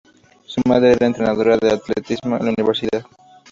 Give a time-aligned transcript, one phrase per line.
[0.47, 3.05] Su madre era entrenadora de atletismo en la universidad.